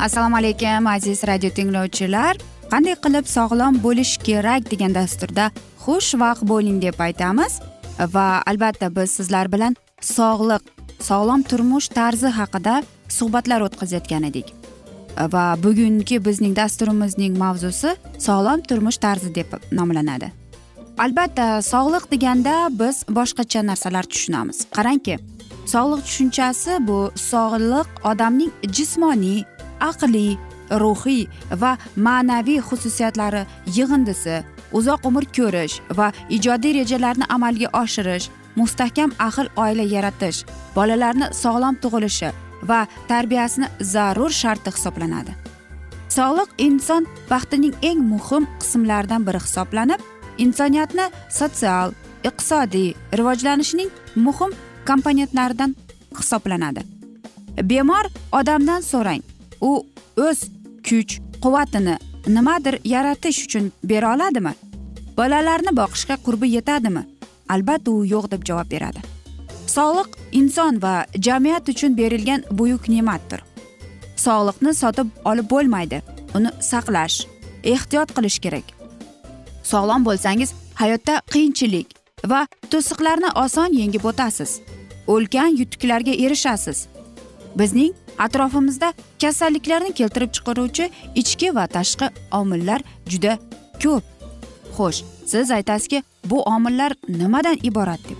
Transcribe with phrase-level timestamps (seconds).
[0.00, 2.36] assalomu alaykum aziz radio tinglovchilar.
[2.72, 5.50] Qanday qilib sog'lom bo'lish kerak degan dasturda
[5.84, 7.60] xushvaqt bo'ling deb aytamiz.
[8.14, 10.62] Va albatta biz sizlar bilan sog'liq
[11.08, 14.54] sog'lom turmush tarzi haqida suhbatlar o'tkazayotgan edik.
[15.34, 17.92] Va bugungi bizning dasturimizning mavzusi
[18.26, 20.32] sog'lom turmush tarzi deb nomlanadi.
[20.98, 24.64] Albatta sog'liq deganda biz boshqacha narsalar tushunamiz.
[24.76, 25.18] Qarangki
[25.72, 26.98] sog'liq tushunchasi bu
[27.30, 29.44] sog'liq odamning jismoniy
[29.90, 30.38] aqliy
[30.82, 31.28] ruhiy
[31.62, 33.42] va ma'naviy xususiyatlari
[33.76, 34.36] yig'indisi
[34.78, 40.44] uzoq umr ko'rish va ijodiy rejalarni amalga oshirish mustahkam ahil oila yaratish
[40.76, 42.30] bolalarni sog'lom tug'ilishi
[42.70, 45.32] va tarbiyasini zarur sharti hisoblanadi.
[46.16, 50.00] Sog'liq inson baxtining eng muhim qismlaridan biri hisoblanib
[50.44, 51.06] insoniyatni
[51.38, 51.94] sotsial
[52.28, 53.90] iqtisodiy rivojlanishining
[54.26, 54.50] muhim
[54.88, 55.76] komponentlaridan
[56.18, 56.82] hisoblanadi.
[57.70, 59.22] Bemor odamdan so'rang
[59.60, 59.72] u
[60.16, 60.40] o'z
[60.88, 64.52] kuch quvvatini nimadir yaratish uchun bera oladimi?
[65.16, 67.02] Bolalarni boqishga qurbi yetadimi?
[67.48, 69.00] Albatta u yo'q deb javob beradi.
[69.66, 70.94] Sog'liq inson va
[71.26, 73.40] jamiyat uchun berilgan buyuk ne'matdir.
[74.16, 76.02] Sog'liqni sotib olib bo'lmaydi
[76.34, 77.16] uni saqlash
[77.74, 78.66] ehtiyot qilish kerak.
[79.70, 81.88] Sog'lom bo'lsangiz hayotda qiyinchilik
[82.32, 82.40] va
[82.72, 84.60] to'siqlarni oson yengib o'tasiz.
[85.06, 86.86] Ulkan yutuqlarga erishasiz.
[87.58, 93.38] Bizning atrofimizda kasalliklarni keltirib chiqaruvchi ichki va tashqi omillar juda
[93.82, 94.04] ko'p.
[94.76, 98.18] Xo'sh siz aytasizki bu omillar nimadan iborat deb?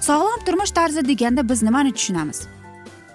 [0.00, 2.46] Sog'lom turmush tarzi deganda biz nimani tushunamiz?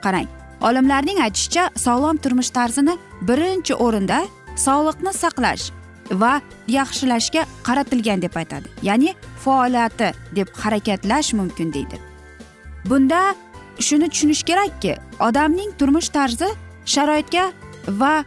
[0.03, 0.27] Qarang
[0.61, 4.25] olimlarning aytishicha sog'lom turmush tarzini birinchi o'rinda
[4.65, 5.71] sog'liqni saqlash
[6.11, 8.67] va yaxshilashga qaratilgan deb aytadi.
[8.81, 9.15] Ya'ni
[9.45, 11.99] faoliyati deb harakatlash mumkin deydi.
[12.85, 13.35] Bunda
[13.79, 16.49] shuni tushunish kerakki odamning turmush tarzi
[16.85, 17.51] sharoitga
[17.87, 18.25] va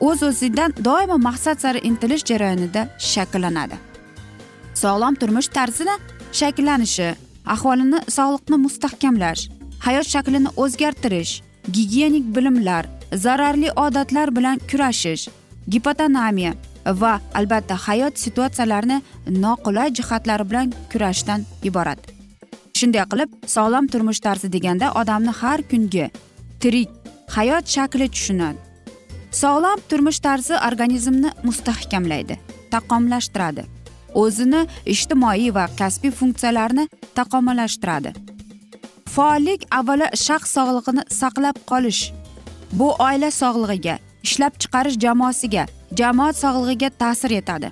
[0.00, 3.76] o'z o'zidan doimo maqsad sari intilish jarayonida shakllanadi.
[4.74, 5.96] Sog'lom turmush tarzini
[6.32, 7.08] shakllanishi
[7.54, 9.42] ahvolini sog'liqni mustahkamlash
[9.86, 12.84] hayot shaklini o'zgartirish gigiyenik bilimlar
[13.24, 15.28] zararli odatlar bilan kurashish
[15.68, 16.52] gipotonamiya
[16.86, 19.02] va albatta hayot situatsiyalarini
[19.44, 22.13] noqulay jihatlari bilan kurashishdan iborat.
[22.84, 26.10] Shunday qilib sog'lom turmush tarzi deganda odamni har kungi
[26.60, 26.90] tirik
[27.36, 28.58] hayot shakli tushunadi.
[29.42, 32.38] Sog'lom turmush tarzi organizmni mustahkamlaydi
[32.74, 33.64] taqomlashtiradi.
[34.22, 34.60] O'zini
[34.94, 36.84] ijtimoiy va kasbiy funksiyalarni
[37.18, 38.12] taqomillashtiradi
[39.14, 42.02] faollik avvalo shaxs sog'lig'ini saqlab qolish
[42.78, 43.94] bu oila sog'lig'iga
[44.26, 45.64] ishlab chiqarish jamoasiga
[46.00, 47.68] jamoat sog'lig'iga ta'sir etadi.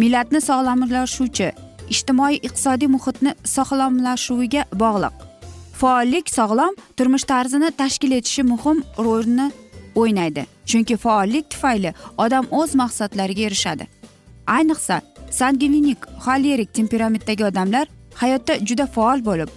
[0.00, 1.48] Millatni sog'lomlashuvchi
[1.94, 5.14] ijtimoiy iqtisodiy muhitni sog'lomlashuviga bog'liq.
[5.80, 9.50] Faollik sog'lom turmush tarzini tashkil etishi muhim rolni
[10.00, 13.88] o'ynaydi chunki faollik tufayli odam o'z maqsadlariga erishadi.
[14.46, 15.00] Ayniqsa
[15.30, 17.86] sangvinik xolerik temperamentdagi odamlar
[18.22, 19.50] hayotda juda faol bo'lib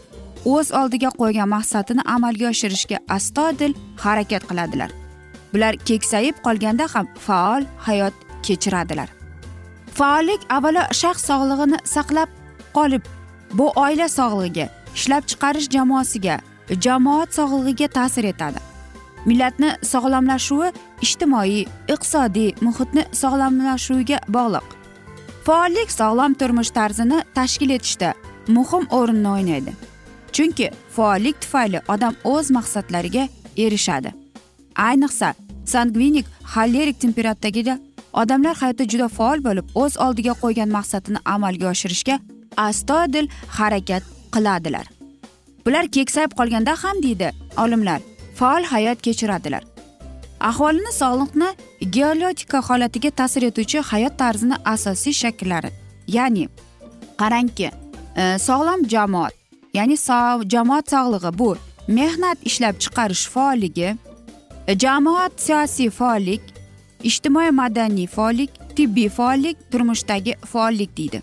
[0.45, 3.73] o'z oldiga qo'ygan maqsadini amalga oshirishga astoydil
[4.03, 4.91] harakat qiladilar.
[5.53, 9.09] Bular keksayib qolganda ham faol hayot kechiradilar.
[9.97, 12.29] Faollik avvalo shaxs sog'lig'ini saqlab
[12.77, 13.03] qolib
[13.57, 14.65] bu oila sog'lig'iga
[14.97, 16.35] ishlab chiqarish jamoasiga
[16.85, 18.59] jamoat sog'lig'iga ta'sir etadi.
[19.29, 20.69] Millatni sog'lomlashuvi
[21.05, 21.61] ijtimoiy
[21.93, 24.67] iqtisodiy muhitni sog'lomlashuviga bog'liq.
[25.45, 28.13] Faollik sog'lom turmush tarzini tashkil etishda
[28.57, 29.71] muhim o'rinni o'ynaydi.
[30.35, 33.27] Chunki faollik tufayli odam o'z maqsadlariga
[33.65, 34.11] erishadi.
[34.87, 35.33] Ayniqsa
[35.73, 37.79] sangvinik xolerik temperatdagida
[38.21, 42.19] odamlar hayotda juda faol bo'lib o'z oldiga qo'ygan maqsadini amalga oshirishga
[42.67, 43.27] astoydil
[43.57, 44.03] harakat
[44.35, 44.85] qiladilar.
[45.65, 47.31] Bular keksayib qolganda ham deydi
[47.63, 47.99] olimlar
[48.39, 49.63] faol hayot kechiradilar.
[50.39, 51.49] Aholini sog'liqni
[51.97, 55.71] geolotika holatiga ta'sir etuvchi hayot tarzini asosiy shakllari
[56.17, 56.47] ya'ni
[57.21, 57.69] qarangki
[58.21, 59.33] e, sog'lom jamoat
[59.73, 59.97] ya'ni
[60.53, 61.49] jamoat sog'lig'i bu
[61.87, 63.95] mehnat ishlab chiqarish faolligi
[64.83, 66.54] jamoat siyosiy faollik
[67.09, 71.21] ijtimoiy madaniy faollik tibbiy faollik turmushdagi faollik deydi.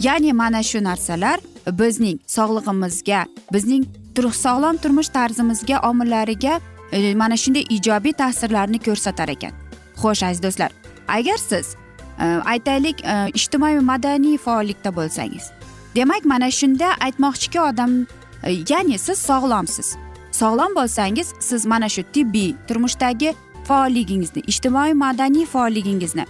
[0.00, 3.84] Ya'ni mana shu narsalar bizning sog'lig'imizga bizning
[4.16, 6.60] sog'lom turmush tarzimizga omillariga
[6.92, 9.52] e, mana shunday ijobiy ta'sirlarni ko'rsatar ekan.
[10.00, 10.70] Xo'sh aziz do'stlar
[11.08, 11.74] agar siz
[12.20, 15.50] e, aytaylik e, ijtimoiy madaniy faollikda bo'lsangiz
[15.96, 18.06] demak mana shunda aytmoqchiki odam
[18.42, 19.96] e, ya'ni siz sog'lomsiz.
[20.32, 23.34] Sog'lom bo'lsangiz siz mana shu tibbiy turmushdagi
[23.68, 26.26] faolligingizni ijtimoiy madaniy faolligingizni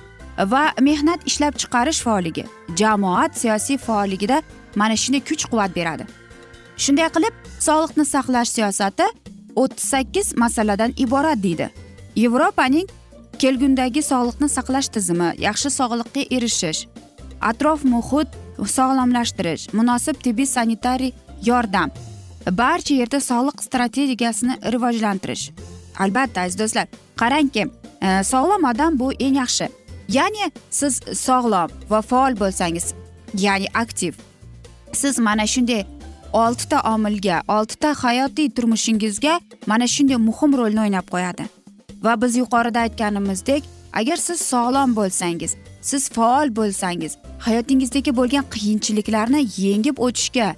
[0.52, 2.44] va mehnat ishlab chiqarish faolligi
[2.80, 4.42] jamoat siyosiy faolligida
[4.76, 6.04] mana shunday kuch quvvat beradi.
[6.76, 7.34] Shunday qilib
[7.66, 9.06] sog'liqni saqlash siyosati
[9.62, 11.70] o'ttiz sakkiz masaladan iborat deydi.
[12.16, 12.88] Yevropaning
[13.38, 16.80] kelgundagi sog'liqni saqlash tizimi yaxshi sog'liqqa erishish
[17.50, 18.28] atrof muhit
[18.76, 21.12] sog'lomlashtirish munosib tibbiy sanitariy
[21.48, 21.90] yordam
[22.60, 25.50] barcha yerda sog'liq strategiyasini rivojlantirish
[25.98, 27.62] albatta aziz do'stlar qarangki
[28.06, 29.68] e, sog'lom odam bu eng yaxshi.
[30.08, 32.94] Ya'ni siz sog'lom va faol bo'lsangiz
[33.34, 34.14] ya'ni aktiv.
[34.92, 35.84] Siz mana shunday
[36.32, 41.44] oltita omilga oltita hayotiy turmushingizga mana shunday muhim rolni o'ynab qo'yadi.
[42.04, 43.62] Va biz yuqorida aytganimizdek
[43.92, 47.12] agar siz sog'lom bo'lsangiz siz faol bo'lsangiz
[47.46, 50.48] hayotingizdagi bo'lgan qiyinchiliklarni yengib o'tishga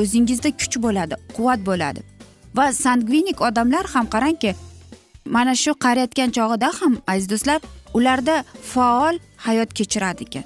[0.00, 2.00] o'zingizda kuch bo'ladi quvvat bo'ladi.
[2.56, 4.54] Va sangvinik odamlar ham qarangki
[5.36, 7.60] mana shu qariyotgan chog'ida ham aziz do'stlar
[7.98, 8.36] ularda
[8.72, 9.14] faol
[9.46, 10.44] hayot kechiradi ekan.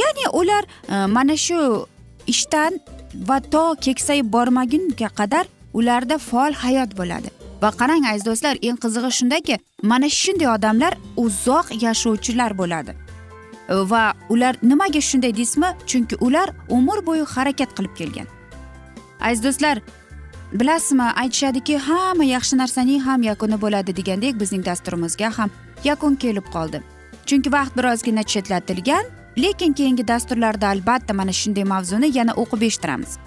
[0.00, 1.86] Ya'ni ular e, mana shu
[2.26, 2.80] ishdan
[3.28, 5.44] va to keksayib bormagunga qadar
[5.78, 7.30] ularda faol hayot bo'ladi.
[7.62, 10.92] Va qarang aziz do'stlar eng qizig'i shundaki mana shunday odamlar
[11.24, 12.92] uzoq yashovchilar bo'ladi.
[13.92, 15.70] Va ular nimaga shunday deysizmi?
[15.90, 18.26] Chunki ular umr bo'yi harakat qilib kelgan.
[19.20, 19.76] Aziz do'stlar
[20.60, 25.50] bilasizmi aytishadiki hamma yaxshi narsaning ham yakuni bo'ladi degandek bizning dasturimizga ham
[25.84, 26.82] yakun kelib qoldi.
[27.26, 29.04] Chunki vaqt birozgina chetlatilgan
[29.38, 33.18] lekin keyingi dasturlarda albatta mana shunday mavzuni yana o'qib eshittiramiz.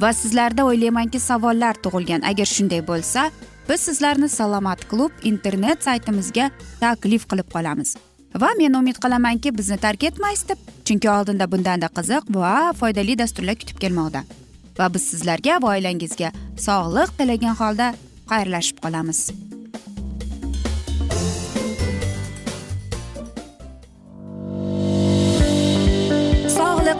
[0.00, 2.22] Va sizlarda o'ylaymanki savollar tug'ilgan.
[2.30, 3.30] Agar shunday bo'lsa
[3.68, 6.50] biz sizlarni salomat klub internet saytimizga
[6.80, 7.96] taklif qilib qolamiz.
[8.42, 13.56] Va men umid qilamanki bizni tark etmaysiz deb chunki oldinda bundanda qiziq va foydali dasturlar
[13.60, 14.22] kutib kelmoqda.
[14.78, 16.32] Va biz sizlarga va oilangizga
[16.66, 17.92] sog'lik tilagan holda
[18.32, 19.20] xayrlashib qolamiz.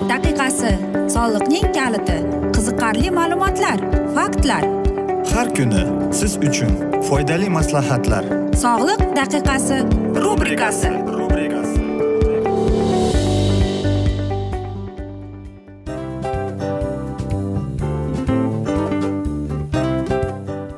[0.09, 0.71] Daqiqasi
[1.15, 2.17] soliqning kaliti
[2.55, 3.79] qiziqarli ma'lumotlar
[4.17, 4.65] faktlar.
[5.33, 5.83] Har kuni
[6.19, 6.73] siz uchun
[7.09, 8.25] foydali maslahatlar.
[8.65, 9.79] Sog'liq daqiqasi
[10.25, 10.91] rubrikasi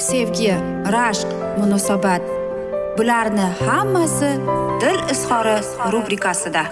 [0.00, 0.54] sevgi
[0.94, 1.28] rashq
[1.58, 2.22] munosabat.
[2.98, 4.30] Bularni hammasi
[4.80, 5.56] dil izhori
[5.92, 6.62] rubrikasida.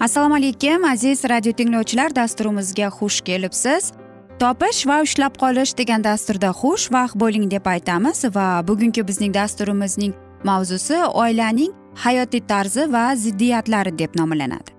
[0.00, 3.92] Assalomu alaykum aziz radio tinglovchilar dasturimizga xush kelibsiz.
[4.38, 10.12] Topish va ushlab qolish degan dasturda xush vaqt bo'ling deb aytamiz va bugungi bizning dasturimizning
[10.44, 14.70] mavzusi oilaning hayotiy tarzi va ziddiyatlari deb nomlanadi.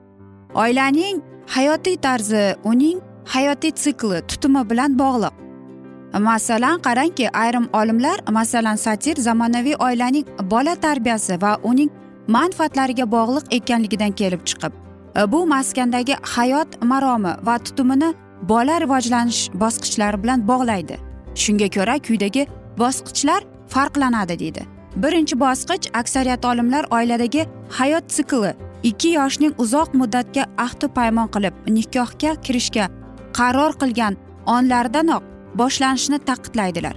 [0.53, 5.33] Oilaning hayotiy tarzi uning hayotiy sikli tutumi bilan bog'liq.
[6.19, 11.89] Masalan qarangki ayrim olimlar masalan satir zamonaviy oilaning bola tarbiyasi va uning
[12.27, 14.73] manfaatlariga bog'liq ekanligidan kelib chiqib
[15.31, 20.95] bu maskandagi hayot maromi va tutumini bola rivojlanish bosqichlari bilan bog'laydi.
[21.35, 22.47] Shunga ko'ra quyidagi
[22.77, 24.61] bosqichlar farqlanadi deydi.
[24.95, 28.53] Birinchi bosqich aksariyat olimlar oiladagi hayot sikli
[28.89, 32.86] ikki yoshning uzoq muddatga ahdi paymon qilib nikohga kirishga
[33.39, 34.20] qaror qilgan
[34.58, 35.24] onlaridanoq
[35.62, 36.96] boshlanishini ta'kidlaydilar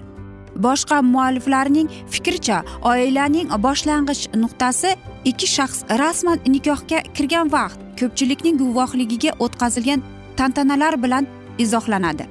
[0.66, 4.90] boshqa mualliflarning fikricha oilaning boshlang'ich nuqtasi
[5.30, 10.02] ikki shaxs rasman nikohga kirgan vaqt ko'pchilikning guvohligiga o'tkazilgan
[10.38, 11.26] tantanalar bilan
[11.58, 12.26] izohlanadi.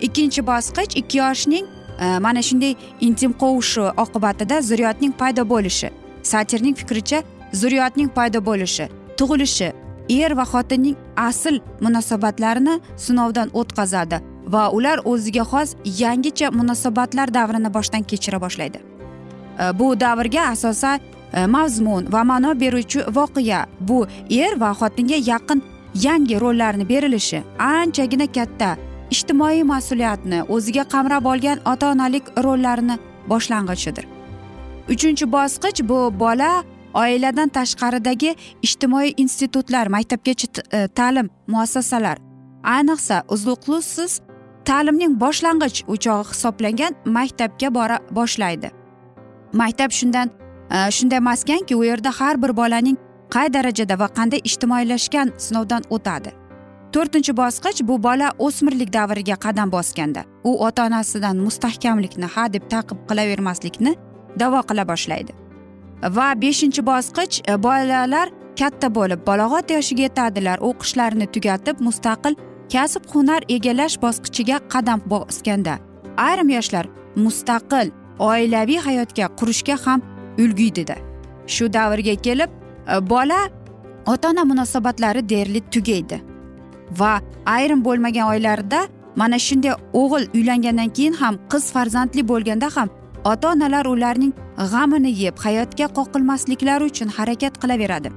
[0.00, 1.66] Ikkinchi bosqich ikki yoshning
[2.00, 5.90] e, mana shunday intim qovushi oqibatida zurriyotning paydo bo'lishi.
[6.22, 7.22] Satirning fikricha
[7.60, 9.72] zurriyotning paydo bo'lishi tug'ilishi
[10.10, 14.20] er va xotinning asl munosabatlarini sinovdan o'tkazadi
[14.54, 18.78] va ular o'ziga xos yangicha munosabatlar davrini boshdan kechira boshlaydi.
[18.78, 21.00] E, bu davrga asosan
[21.32, 25.62] e, mazmun va ma'no beruvchi voqea bu er va xotinga yaqin
[26.06, 28.76] yangi rollarni berilishi anchagina katta
[29.14, 32.96] ijtimoiy mas'uliyatni o'ziga qamrab olgan ota onalik rollarini
[33.30, 34.04] boshlang'ichidir.
[34.92, 36.50] Uchinchi bosqich bu bola
[36.94, 42.18] oiladan tashqaridagi ijtimoiy institutlar maktabgacha e, ta'lim muassasalar.
[42.64, 44.20] Ayniqsa uzluqlusiz
[44.64, 48.70] ta'limning boshlang'ich o'chog'i hisoblangan maktabga bora boshlaydi.
[49.52, 50.30] Maktab shundan
[50.70, 52.96] e, shunday maskanki u yerda har bir bolaning
[53.34, 56.30] qay darajada va qanday ijtimoiylashgan sinovdan o'tadi.
[56.94, 62.98] To'rtinchi bosqich bu bola o'smirlik davriga qadam bosganda u ota onasidan mustahkamlikni ha deb taqib
[63.08, 63.96] qilavermaslikni
[64.40, 65.43] davo qila boshlaydi.
[66.02, 70.58] Va beshinchi bosqich e, bolalar katta bo'lib balog'at yoshiga yetadilar.
[70.68, 72.36] O'qishlarini tugatib mustaqil
[72.72, 75.78] kasb hunar egallash bosqichiga qadam bosganda.
[76.16, 76.86] Ayrim yoshlar
[77.16, 80.00] mustaqil oilaviy hayotga qurishga ham
[80.38, 80.96] ulguydida
[81.46, 83.40] shu davrga kelib e, bola
[84.06, 86.20] ota ona munosabatlari deyarli tugaydi.
[86.98, 88.80] Va ayrim bo'lmagan oilalarda
[89.16, 92.88] mana shunday o'g'il uylangandan keyin ham qiz farzandli bo'lganda ham
[93.24, 94.32] ota onalar ularning
[94.72, 98.08] g'amini yeb hayotga qoqilmasliklari uchun harakat qilaveradi.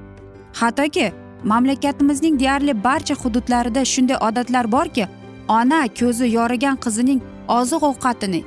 [0.60, 1.12] Hattoki
[1.44, 5.06] mamlakatimizning deyarli barcha hududlarida shunday odatlar borki
[5.48, 7.20] ona ko'zi yorigan qizining
[7.58, 8.40] oziq ovqatini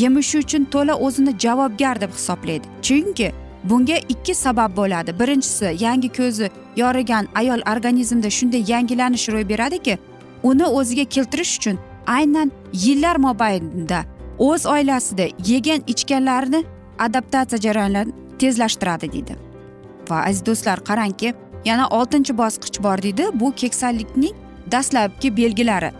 [0.00, 2.66] yemishi uchun to'la o'zini javobgar deb hisoblaydi.
[2.82, 3.32] Chunki
[3.64, 5.10] bunga ikki sabab bo'ladi.
[5.20, 9.98] Birinchisi yangi ko'zi yorigan ayol organizmida shunday yangilanish ro'y beradiki
[10.42, 14.00] uni o'ziga keltirish uchun aynan yillar mobaynida
[14.38, 16.64] o'z oilasida yegan ichganlarini
[16.98, 19.36] adaptatsiya jarayonlarini tezlashtiradi deydi.
[20.10, 23.24] Va aziz do'stlar qarangki yana oltinchi bosqich bor deydi.
[23.34, 24.34] Bu keksalikning
[24.72, 25.90] dastlabki belgilari.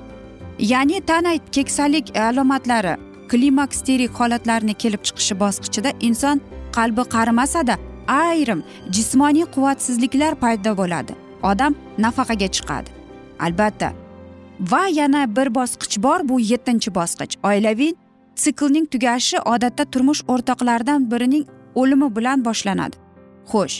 [0.59, 2.97] Ya'ni tana keksalik alomatlari
[3.29, 6.41] klimaksterik holatlarni kelib chiqishi bosqichida inson
[6.77, 7.75] qalbi qarimasada
[8.09, 11.13] ayrim jismoniy quvvatsizliklar paydo bo'ladi.
[11.43, 12.91] Odam nafaqaga chiqadi.
[13.41, 13.93] Albatta.
[14.71, 17.35] Va yana bir bosqich bor bu yettinchi bosqich.
[17.49, 17.93] Oilaviy
[18.45, 22.97] siklning tugashi odatda turmush o'rtoqlaridan birining o'limi bilan boshlanadi.
[23.53, 23.77] Xo'sh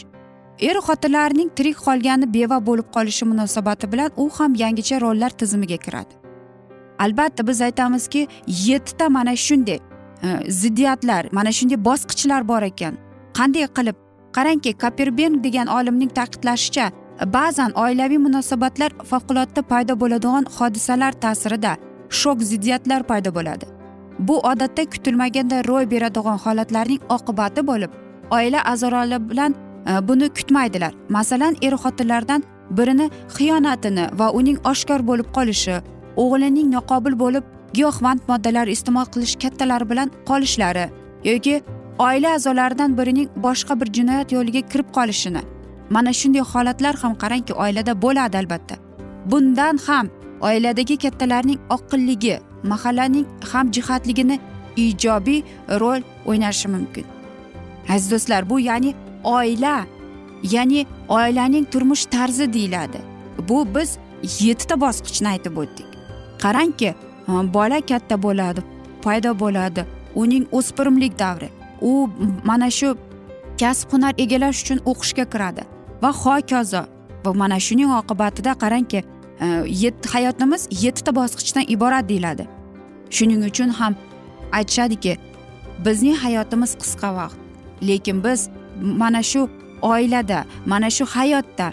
[0.69, 6.13] er xotinlarning tirik qolgani beva bo'lib qolishi munosabati bilan u ham yangicha rollar tizimiga kiradi.
[6.99, 9.79] Albatta biz aytamizki yettita mana shunday
[10.23, 12.97] e, ziddiyatlar mana shunday bosqichlar bor ekan.
[13.37, 13.97] Qanday qilib
[14.35, 16.91] qarangki kaperben degan olimning ta'kidlashicha
[17.37, 21.75] ba'zan oilaviy munosabatlar favqulodda paydo bo'ladigan hodisalar ta'sirida
[22.21, 23.78] shok ziddiyatlar paydo bo'ladi.
[24.19, 27.91] Bu odatda kutilmaganda ro'y beradigan holatlarning oqibati bo'lib
[28.31, 29.55] oila a'zolari bilan
[29.87, 30.93] e, buni kutmaydilar.
[31.09, 32.43] Masalan er xotinlardan
[32.77, 35.81] birini xiyonatini va uning oshkor bo'lib qolishi
[36.23, 40.85] o'g'lining noqobil bo'lib giyohvand moddalar iste'mol qilish kattalari bilan qolishlari
[41.29, 41.55] yoki
[42.07, 45.41] oila a'zolaridan birining boshqa bir jinoyat yo'liga kirib qolishini.
[45.89, 48.75] Mana shunday holatlar ham qarangki oilada bo'ladi albatta.
[49.31, 50.05] Bundan ham
[50.47, 54.39] oiladagi kattalarning oqilligi mahallaning hamjihatligini
[54.75, 57.05] ijobiy rol o'ynashi mumkin.
[57.89, 59.85] Aziz do'stlar bu ya'ni oila
[60.43, 62.99] ya'ni oilaning turmush tarzi deyiladi.
[63.49, 63.97] Bu biz
[64.39, 65.87] yettita bosqichni aytib o'tdik.
[66.43, 66.95] Qarangki
[67.27, 68.61] bola katta bo'ladi
[69.01, 69.85] paydo bo'ladi
[70.15, 71.49] uning o'spirimlik davri.
[71.81, 72.09] U
[72.43, 72.97] mana shu
[73.59, 75.63] kasb hunar egallash uchun o'qishga kiradi
[76.01, 76.83] va hokazo
[77.25, 79.03] va mana shuning oqibatida qarangki
[79.41, 82.47] Э, hayotimiz yettita bosqichdan iborat deyiladi.
[83.09, 83.95] Shuning uchun ham
[84.51, 85.17] aytishadiki
[85.85, 87.37] bizning hayotimiz qisqa vaqt
[87.81, 88.49] lekin biz
[88.81, 89.49] mana shu
[89.81, 91.71] oilada mana shu hayotda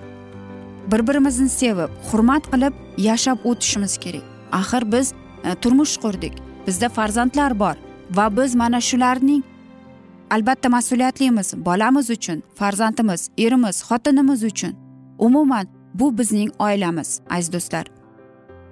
[0.93, 4.25] bir birimizni sevib hurmat qilib yashab o'tishimiz kerak.
[4.53, 5.13] Axir biz
[5.45, 6.35] e, turmush qurdik
[6.67, 7.75] bizda farzandlar bor
[8.11, 9.43] va biz mana shularning
[10.31, 14.75] albatta mas'uliyatlimiz bolamiz uchun farzandimiz erimiz xotinimiz uchun
[15.19, 15.67] umuman
[15.99, 17.87] bu bizning oilamiz aziz do'stlar.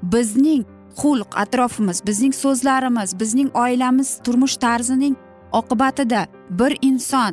[0.03, 0.65] Bizning
[1.01, 5.17] xulq atrofimiz bizning so'zlarimiz bizning oilamiz turmush tarzining
[5.53, 7.33] oqibatida bir inson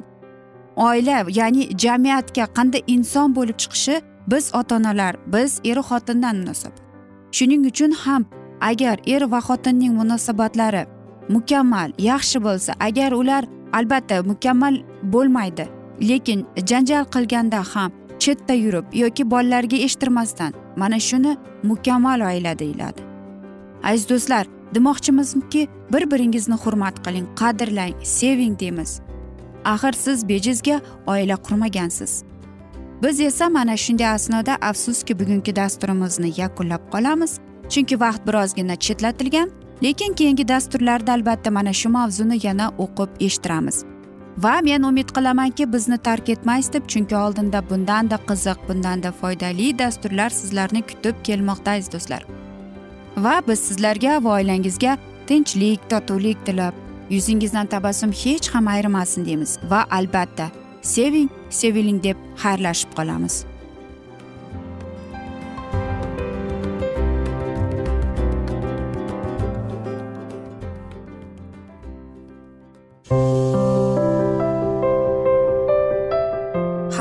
[0.75, 6.81] oila ya'ni jamiyatga qanday inson bo'lib chiqishi biz ota onalar biz eru xotindan munosabat
[7.31, 8.25] shuning uchun ham
[8.69, 10.83] agar er va xotinning munosabatlari
[11.29, 14.75] mukammal yaxshi bo'lsa agar ular albatta mukammal
[15.13, 15.65] bo'lmaydi
[16.09, 17.91] lekin janjal qilganda ham
[18.23, 23.01] chetda yurib yoki bolalarga eshittirmasdan mana shuni mukammal oila deyiladi.
[23.83, 28.91] Aziz do'stlar demoqchimizki bir biringizni hurmat qiling qadrlang seving deymiz.
[29.65, 32.23] Axir siz bejizga oila qurmagansiz.
[33.03, 37.31] Biz esa mana shunday asnoda afsuski bugungi dasturimizni yakunlab qolamiz.
[37.69, 39.49] Chunki vaqt birozgina chetlatilgan
[39.83, 43.90] lekin keyingi dasturlarda albatta mana shu mavzuni yana o'qib eshittiramiz.
[44.37, 50.29] Va men umid qilamanki bizni tark etmaysiz deb chunki oldinda bundanda qiziq bundanda foydali dasturlar
[50.29, 52.23] sizlarni kutib kelmoqda aziz do'stlar.
[53.17, 56.73] Va biz sizlarga va oilangizga tinchlik totuvlik tilab
[57.09, 59.59] yuzingizdan tabassum hech ham ayrimasin deymiz.
[59.69, 63.50] Va albatta seving seviling deb xayrlashib qolamiz.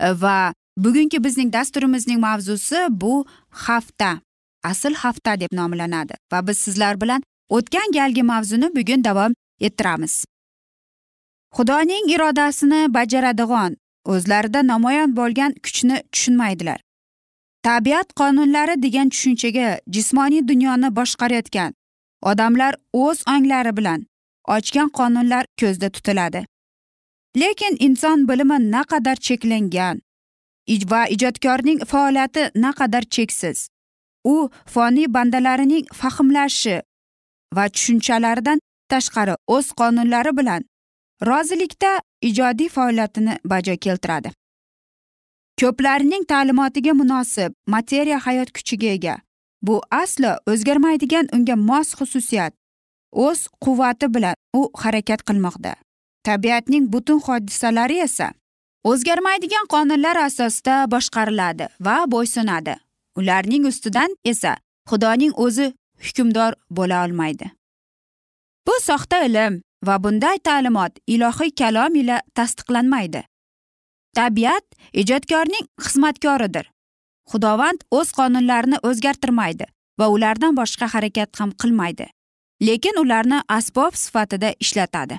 [0.00, 4.20] Va bugungi bizning dasturimizning mavzusi bu hafta
[4.64, 10.24] asl hafta deb nomlanadi va biz sizlar bilan o'tgan galgi mavzuni bugun davom ettiramiz
[11.56, 16.80] xudoning irodasini bajaradigan o'zlarida namoyon bo'lgan kuchni tushunmaydilar
[17.62, 21.72] tabiat qonunlari degan tushunchaga jismoniy dunyoni boshqarayotgan
[22.30, 24.00] odamlar o'z onglari bilan
[24.56, 26.46] ochgan qonunlar ko'zda tutiladi
[27.36, 30.00] lekin inson bilimi naqadar cheklangan.
[30.90, 33.68] Va ijodkorning faoliyati naqadar cheksiz.
[34.24, 36.76] U foniy bandalarining fahmlashi
[37.56, 38.58] va tushunchalaridan
[38.90, 40.62] tashqari o'z qonunlari bilan
[41.28, 41.92] rozilikda
[42.28, 44.30] ijodiy faoliyatini bajo keltiradi.
[45.60, 49.16] Ko'plarning ta'limotiga munosib materiya hayot kuchiga ega.
[49.62, 52.52] Bu aslo o'zgarmaydigan unga mos xususiyat
[53.26, 55.83] o'z quvvati bilan u harakat qilmoqda.
[56.28, 58.28] Tabiatning butun hodisalari esa
[58.90, 62.74] o'zgarmaydigan qonunlar asosida boshqariladi va bo'ysunadi.
[63.18, 64.56] Ularning ustidan esa
[64.90, 65.66] xudoning o'zi
[66.06, 67.50] hukmdor bo'la olmaydi.
[68.66, 73.22] Bu soxta ilm va bunday ta'limot ilohiy kalom ila tasdiqlanmaydi.
[74.16, 74.66] Tabiat
[75.00, 76.66] ijodkorning xizmatkoridir.
[77.30, 79.66] Xudovand o'z qonunlarini o'zgartirmaydi
[80.00, 82.06] va ulardan boshqa harakat ham qilmaydi
[82.66, 85.18] lekin ularni asbob sifatida ishlatadi.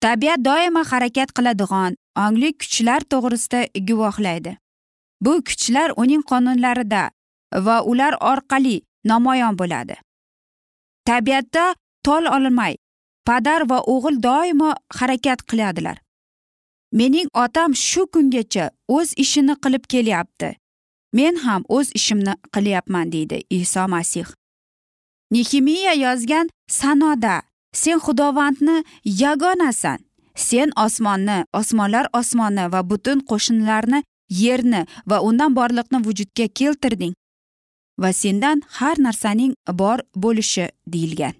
[0.00, 4.52] Tabiat doimo harakat qiladigan ongli kuchlar to'g'risida guvohlaydi.
[5.24, 7.02] Bu kuchlar uning qonunlarida
[7.66, 9.96] va ular orqali namoyon bo'ladi.
[11.08, 11.64] Tabiatda
[12.04, 12.74] tol olmay
[13.26, 15.96] padar va o'g'il doimo harakat qiladilar.
[16.92, 20.48] Mening otam shu kungacha o'z ishini qilib kelyapti.
[21.12, 24.26] Men ham o'z ishimni qilyapman deydi iso masih.
[25.30, 29.98] Nehimiya yozgan sanoda sen xudovandni yagonasan.
[30.34, 37.14] Sen osmonni osmonlar osmoni va butun qo'shinlarni yerni va undan borliqni vujudga keltirding.
[38.02, 41.34] Va sendan har narsaning bor bo'lishi deyilgan.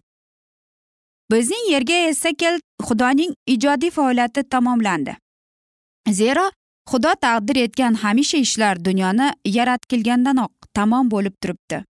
[1.30, 5.16] Bizning yerga esa kel xudoning ijodiy faoliyati tamomlandi.
[6.10, 6.50] Zero
[6.90, 11.84] xudo taqdir etgan hamisha ishlar dunyoni yaratilgandanoq tamom bo'lib turibdi.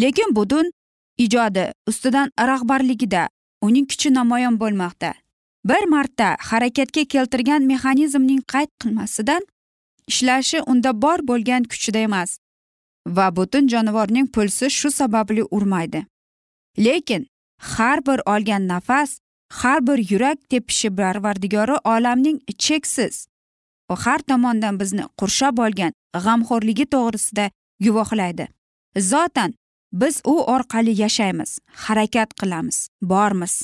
[0.00, 0.70] Lekin butun
[1.18, 3.28] ijodi ustidan rahbarligida
[3.66, 5.10] uning kuchi namoyon bo'lmoqda.
[5.64, 9.42] Bir marta harakatga keltirgan mexanizmning qayd qilmasidan
[10.10, 12.38] ishlashi unda bor bo'lgan kuchida emas
[13.16, 16.06] va butun jonivorning pulsi shu sababli urmaydi.
[16.78, 17.26] Lekin
[17.58, 19.10] har bir olgan nafas
[19.52, 23.26] har bir yurak tepishi parvardigori olamning cheksiz
[23.90, 25.92] va har tomondan bizni qurshab olgan
[26.24, 27.50] g'amxo'rligi to'g'risida
[27.84, 28.48] guvohlaydi.
[29.10, 29.54] Zotan
[29.94, 33.54] biz u orqali yashaymiz harakat qilamiz bormiz.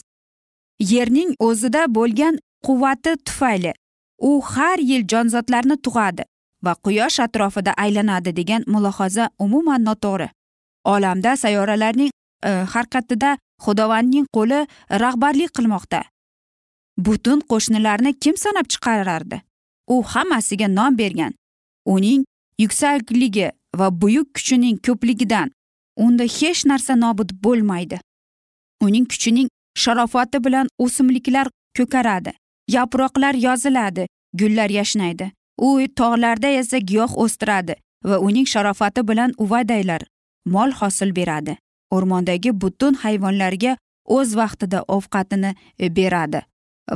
[0.81, 3.73] Yerning o'zida bo'lgan quvvati tufayli
[4.19, 6.25] u har yil jonzotlarni tug'adi
[6.65, 10.29] va quyosh atrofida aylanadi degan mulohaza umuman noto'g'ri.
[10.85, 12.11] Olamda sayyoralarning
[12.45, 14.67] e, harakatida xudovandning qo'li
[15.03, 16.01] rahbarlik qilmoqda.
[16.99, 19.43] Butun qo'shnilarni kim sanab chiqarardi?
[19.95, 21.33] U hammasiga nom bergan.
[21.87, 22.25] Uning
[22.59, 25.51] yuksakligi va buyuk kuchining ko'pligidan
[26.05, 27.99] unda hech narsa nobud bo'lmaydi.
[28.87, 29.49] Uning kuchining
[29.83, 31.47] sharofati bilan o'simliklar
[31.79, 32.33] ko'karadi
[32.77, 34.07] yaproqlar yoziladi
[34.41, 35.31] gullar yashnaydi.
[35.59, 35.69] U
[36.01, 40.03] tog'larda esa giyoh o'stiradi va uning sharofati bilan uvadaylar
[40.47, 41.57] mol hosil beradi.
[41.91, 43.77] O'rmondagi butun hayvonlarga
[44.17, 45.55] o'z vaqtida ovqatini
[45.97, 46.41] beradi.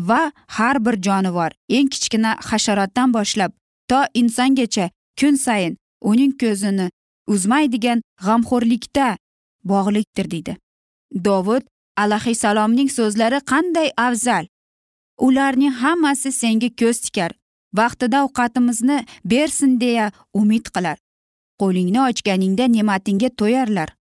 [0.08, 3.52] Va har bir jonivor eng kichkina hasharotdan boshlab
[3.88, 4.90] to insongacha
[5.20, 5.76] kun sayin
[6.10, 6.90] uning ko'zini
[7.26, 9.16] uzmaydigan g'amxo'rlikda
[9.64, 10.56] bog'liqdir deydi.
[11.24, 11.64] Dovud
[11.96, 14.46] alayhissalomning so'zlari qanday afzal.
[15.26, 17.32] Ularning hammasi senga ko'z tikar
[17.78, 20.98] vaqtida ovqatimizni bersin deya umid qilar.
[21.60, 23.94] Qo'lingni ochganingda ne'matingga to'yarlar.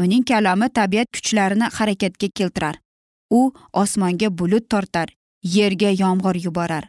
[0.00, 2.76] Uning kalami tabiat kuchlarini harakatga keltirar.
[3.30, 5.08] U osmonga bulut tortar
[5.56, 6.84] yerga yomg'ir yuborar.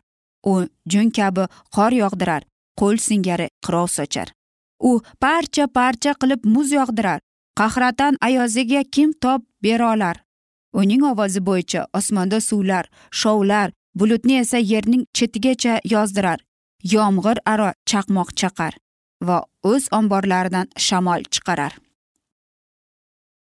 [0.51, 2.43] U jun kabi qor yog'dirar
[2.79, 4.27] qo'l singari qirov sochar.
[4.89, 7.19] U parcha parcha qilib muz yog'dirar.
[7.59, 10.17] Qahratan ayoziga kim top bera olar
[10.73, 16.39] uning ovozi bo'yicha osmonda suvlar shovlar bulutni esa yerning chetigacha yozdirar.
[16.93, 18.73] Yomg'ir aro chaqmoq chaqar
[19.27, 21.73] va o'z omborlaridan shamol chiqarar.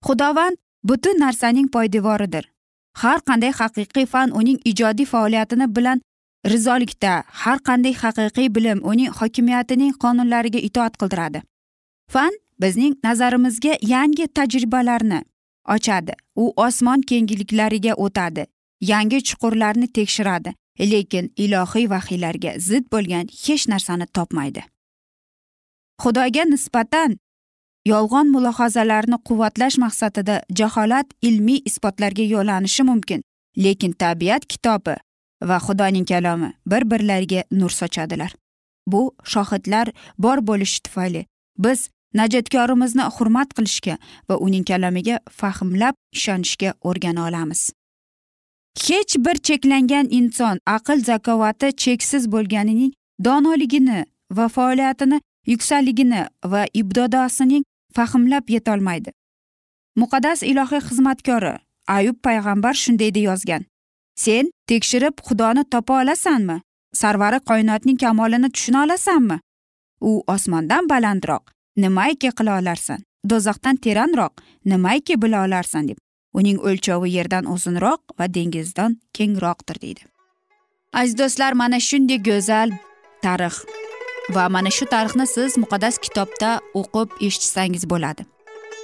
[0.06, 2.46] Xudovand butun narsaning poydevoridir.
[3.02, 6.02] Har qanday haqiqiy fan uning ijodiy faoliyatini bilan
[6.46, 11.42] rizolikda har qanday haqiqiy bilim uning hokimiyatining qonunlariga itoat qildiradi.
[12.14, 15.22] Fan bizning nazarimizga yangi tajribalarni
[15.76, 16.14] ochadi.
[16.36, 18.46] U osmon kengliklariga o'tadi
[18.82, 20.54] yangi chuqurlarni tekshiradi.
[20.80, 24.64] Lekin ilohiy vahiylarga zid bo'lgan hech narsani topmaydi.
[26.02, 27.18] Xudoga nisbatan
[27.86, 33.22] yolg'on mulohazalarni quvvatlash maqsadida jaholat ilmiy isbotlarga yo'llanishi mumkin.
[33.58, 34.96] Lekin tabiat kitobi
[35.50, 38.36] va xudoning kalomi bir birlariga nur sochadilar.
[38.88, 41.26] Bu shohidlar bor bo'lishi tufayli
[41.58, 43.98] biz najotkorimizni hurmat qilishga
[44.30, 47.72] va uning kalomiga fahmlab ishonishga o'rgana olamiz.
[48.88, 52.94] Hech bir cheklangan inson aql zakovati cheksiz bo'lganining
[53.26, 57.64] donoligini va faoliyatini yuksakligini va ibdodosining
[57.96, 59.12] fahmlab yetolmaydi.
[59.96, 61.54] Muqaddas ilohiy xizmatkori
[61.88, 63.64] ayub payg'ambar shunday deb yozgan
[64.16, 66.62] sen tekshirib xudoni topa olasanmi?
[66.94, 69.40] Sarvari koinotning kamolini tushuna olasanmi?
[70.02, 71.44] U osmondan balandroq
[71.78, 73.00] nimaiki qila olarsan.
[73.30, 74.34] Do'zaxdan teranroq
[74.66, 75.98] nimaiki bila olarsan deb.
[76.34, 80.04] Uning o'lchovi yerdan uzunroq va dengizdan kengroqdir deydi.
[80.94, 82.70] Aziz do'stlar mana shunday go'zal
[83.24, 83.64] tarix
[84.36, 88.26] va mana shu tarixni siz muqaddas kitobda o'qib eshitsangiz bo'ladi.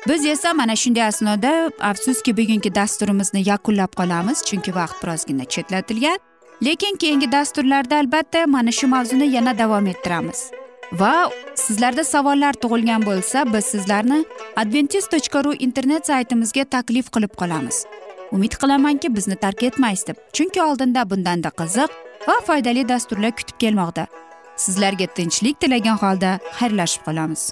[0.07, 6.19] Biz esa mana shunday asnoda afsuski bugungi dasturimizni yakunlab qolamiz chunki vaqt birozgina chetlatilgan.
[6.63, 10.51] Lekin keyingi dasturlarda albatta mana shu mavzuni yana davom ettiramiz.
[10.91, 17.85] Va sizlarda savollar tug'ilgan bo'lsa biz sizlarni adventis tochka ru internet saytimizga taklif qilib qolamiz.
[18.31, 20.17] Umid qilamanki bizni tark etmaysiz deb.
[20.33, 21.89] Chunki oldinda bundanda qiziq
[22.27, 24.07] va foydali dasturlar kutib kelmoqda.
[24.55, 27.51] Sizlarga tinchlik tilagan holda xayrlashib qolamiz.